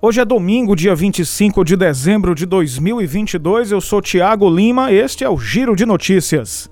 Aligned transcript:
Hoje 0.00 0.20
é 0.20 0.24
domingo, 0.24 0.76
dia 0.76 0.94
25 0.94 1.64
de 1.64 1.76
dezembro 1.76 2.32
de 2.32 2.46
2022. 2.46 3.72
Eu 3.72 3.80
sou 3.80 4.00
Tiago 4.00 4.48
Lima, 4.48 4.92
este 4.92 5.24
é 5.24 5.28
o 5.28 5.36
Giro 5.36 5.74
de 5.74 5.84
Notícias. 5.84 6.70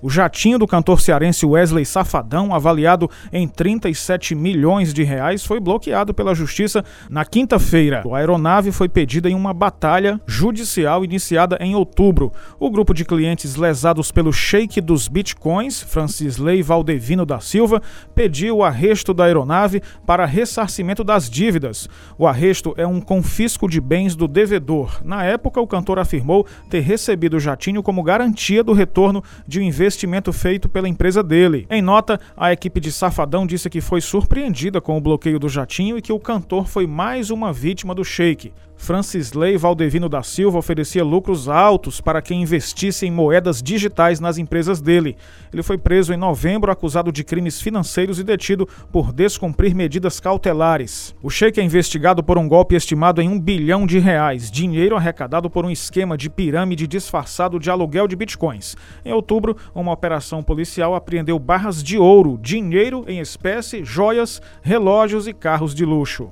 O 0.00 0.08
jatinho 0.08 0.60
do 0.60 0.66
cantor 0.66 1.00
cearense 1.00 1.44
Wesley 1.44 1.84
Safadão, 1.84 2.54
avaliado 2.54 3.10
em 3.32 3.48
37 3.48 4.32
milhões 4.32 4.94
de 4.94 5.02
reais, 5.02 5.44
foi 5.44 5.58
bloqueado 5.58 6.14
pela 6.14 6.36
justiça 6.36 6.84
na 7.10 7.24
quinta-feira. 7.24 8.04
A 8.08 8.16
aeronave 8.16 8.70
foi 8.70 8.88
pedida 8.88 9.28
em 9.28 9.34
uma 9.34 9.52
batalha 9.52 10.20
judicial 10.24 11.04
iniciada 11.04 11.58
em 11.60 11.74
outubro. 11.74 12.32
O 12.60 12.70
grupo 12.70 12.94
de 12.94 13.04
clientes 13.04 13.56
lesados 13.56 14.12
pelo 14.12 14.32
shake 14.32 14.80
dos 14.80 15.08
bitcoins, 15.08 15.82
Francisley 15.82 16.62
Valdevino 16.62 17.26
da 17.26 17.40
Silva, 17.40 17.82
pediu 18.14 18.58
o 18.58 18.64
arresto 18.64 19.12
da 19.12 19.24
aeronave 19.24 19.82
para 20.06 20.24
ressarcimento 20.24 21.02
das 21.02 21.28
dívidas. 21.28 21.88
O 22.16 22.24
arresto 22.24 22.72
é 22.76 22.86
um 22.86 23.00
confisco 23.00 23.68
de 23.68 23.80
bens 23.80 24.14
do 24.14 24.28
devedor. 24.28 25.00
Na 25.04 25.24
época, 25.24 25.60
o 25.60 25.66
cantor 25.66 25.98
afirmou 25.98 26.46
ter 26.70 26.80
recebido 26.80 27.36
o 27.36 27.40
jatinho 27.40 27.82
como 27.82 28.00
garantia 28.00 28.62
do 28.62 28.72
retorno 28.72 29.24
de 29.44 29.58
um 29.58 29.62
investimento 29.62 29.87
investimento 29.88 30.34
feito 30.34 30.68
pela 30.68 30.86
empresa 30.86 31.22
dele. 31.22 31.66
Em 31.70 31.80
nota, 31.80 32.20
a 32.36 32.52
equipe 32.52 32.78
de 32.78 32.92
Safadão 32.92 33.46
disse 33.46 33.70
que 33.70 33.80
foi 33.80 34.02
surpreendida 34.02 34.82
com 34.82 34.98
o 34.98 35.00
bloqueio 35.00 35.38
do 35.38 35.48
jatinho 35.48 35.96
e 35.96 36.02
que 36.02 36.12
o 36.12 36.20
cantor 36.20 36.68
foi 36.68 36.86
mais 36.86 37.30
uma 37.30 37.54
vítima 37.54 37.94
do 37.94 38.04
shake. 38.04 38.52
Francisley 38.78 39.56
Valdevino 39.56 40.08
da 40.08 40.22
Silva 40.22 40.56
oferecia 40.56 41.04
lucros 41.04 41.48
altos 41.48 42.00
para 42.00 42.22
quem 42.22 42.42
investisse 42.42 43.04
em 43.04 43.10
moedas 43.10 43.60
digitais 43.60 44.20
nas 44.20 44.38
empresas 44.38 44.80
dele. 44.80 45.16
Ele 45.52 45.64
foi 45.64 45.76
preso 45.76 46.14
em 46.14 46.16
novembro 46.16 46.70
acusado 46.70 47.10
de 47.10 47.24
crimes 47.24 47.60
financeiros 47.60 48.20
e 48.20 48.24
detido 48.24 48.66
por 48.90 49.12
descumprir 49.12 49.74
medidas 49.74 50.20
cautelares. 50.20 51.14
O 51.20 51.28
Sheik 51.28 51.60
é 51.60 51.62
investigado 51.62 52.22
por 52.22 52.38
um 52.38 52.48
golpe 52.48 52.76
estimado 52.76 53.20
em 53.20 53.28
um 53.28 53.38
bilhão 53.38 53.84
de 53.84 53.98
reais, 53.98 54.50
dinheiro 54.50 54.96
arrecadado 54.96 55.50
por 55.50 55.66
um 55.66 55.70
esquema 55.70 56.16
de 56.16 56.30
pirâmide 56.30 56.86
disfarçado 56.86 57.58
de 57.58 57.68
aluguel 57.68 58.06
de 58.06 58.16
bitcoins. 58.16 58.76
Em 59.04 59.12
outubro, 59.12 59.56
uma 59.80 59.92
operação 59.92 60.42
policial 60.42 60.94
apreendeu 60.94 61.38
barras 61.38 61.82
de 61.82 61.98
ouro, 61.98 62.38
dinheiro 62.40 63.04
em 63.06 63.20
espécie, 63.20 63.84
joias, 63.84 64.40
relógios 64.62 65.26
e 65.26 65.32
carros 65.32 65.74
de 65.74 65.84
luxo. 65.84 66.30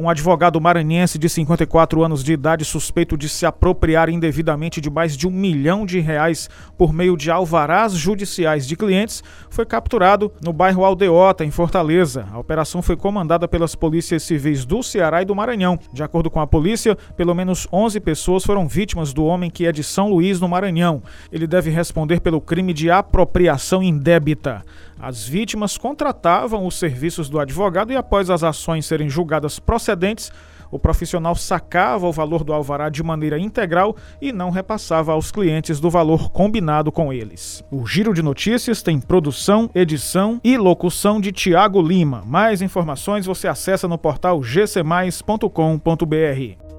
Um 0.00 0.08
advogado 0.08 0.58
maranhense 0.58 1.18
de 1.18 1.28
54 1.28 2.02
anos 2.02 2.24
de 2.24 2.32
idade 2.32 2.64
suspeito 2.64 3.18
de 3.18 3.28
se 3.28 3.44
apropriar 3.44 4.08
indevidamente 4.08 4.80
de 4.80 4.88
mais 4.88 5.14
de 5.14 5.28
um 5.28 5.30
milhão 5.30 5.84
de 5.84 6.00
reais 6.00 6.48
por 6.78 6.90
meio 6.90 7.18
de 7.18 7.30
alvarás 7.30 7.92
judiciais 7.92 8.66
de 8.66 8.76
clientes 8.76 9.22
foi 9.50 9.66
capturado 9.66 10.32
no 10.42 10.54
bairro 10.54 10.86
Aldeota, 10.86 11.44
em 11.44 11.50
Fortaleza. 11.50 12.26
A 12.32 12.38
operação 12.38 12.80
foi 12.80 12.96
comandada 12.96 13.46
pelas 13.46 13.74
polícias 13.74 14.22
civis 14.22 14.64
do 14.64 14.82
Ceará 14.82 15.20
e 15.20 15.26
do 15.26 15.34
Maranhão. 15.34 15.78
De 15.92 16.02
acordo 16.02 16.30
com 16.30 16.40
a 16.40 16.46
polícia, 16.46 16.96
pelo 17.14 17.34
menos 17.34 17.68
11 17.70 18.00
pessoas 18.00 18.42
foram 18.42 18.66
vítimas 18.66 19.12
do 19.12 19.26
homem 19.26 19.50
que 19.50 19.66
é 19.66 19.72
de 19.72 19.84
São 19.84 20.08
Luís, 20.08 20.40
no 20.40 20.48
Maranhão. 20.48 21.02
Ele 21.30 21.46
deve 21.46 21.68
responder 21.68 22.20
pelo 22.20 22.40
crime 22.40 22.72
de 22.72 22.90
apropriação 22.90 23.82
indébita. 23.82 24.64
As 25.02 25.26
vítimas 25.26 25.78
contratavam 25.78 26.66
os 26.66 26.78
serviços 26.78 27.30
do 27.30 27.40
advogado 27.40 27.90
e, 27.90 27.96
após 27.96 28.28
as 28.28 28.44
ações 28.44 28.84
serem 28.84 29.08
julgadas 29.08 29.58
o 30.70 30.78
profissional 30.78 31.34
sacava 31.34 32.06
o 32.06 32.12
valor 32.12 32.44
do 32.44 32.52
alvará 32.52 32.88
de 32.88 33.02
maneira 33.02 33.38
integral 33.38 33.96
e 34.20 34.32
não 34.32 34.50
repassava 34.50 35.12
aos 35.12 35.32
clientes 35.32 35.80
do 35.80 35.90
valor 35.90 36.30
combinado 36.30 36.92
com 36.92 37.12
eles. 37.12 37.64
O 37.70 37.86
Giro 37.86 38.14
de 38.14 38.22
Notícias 38.22 38.82
tem 38.82 39.00
produção, 39.00 39.68
edição 39.74 40.40
e 40.44 40.56
locução 40.56 41.20
de 41.20 41.32
Tiago 41.32 41.82
Lima. 41.82 42.22
Mais 42.24 42.62
informações 42.62 43.26
você 43.26 43.48
acessa 43.48 43.88
no 43.88 43.98
portal 43.98 44.40
gcmais.com.br. 44.40 46.69